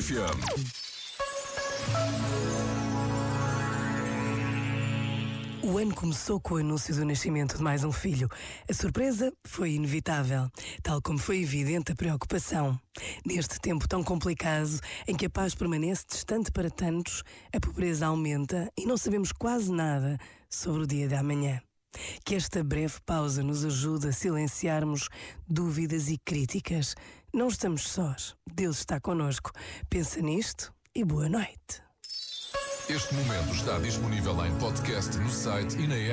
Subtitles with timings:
[0.00, 0.78] FM.
[5.64, 8.28] O ano começou com o anúncio do nascimento de mais um filho.
[8.70, 10.48] A surpresa foi inevitável,
[10.82, 12.78] tal como foi evidente a preocupação.
[13.26, 18.70] Neste tempo tão complicado, em que a paz permanece distante para tantos, a pobreza aumenta
[18.78, 20.16] e não sabemos quase nada
[20.48, 21.60] sobre o dia de amanhã.
[22.24, 25.08] Que esta breve pausa nos ajude a silenciarmos
[25.48, 26.94] dúvidas e críticas.
[27.32, 28.34] Não estamos sós.
[28.46, 29.50] Deus está conosco.
[29.90, 31.82] Pensa nisto e boa noite.
[32.88, 36.06] Este momento está disponível em podcast no site e na app.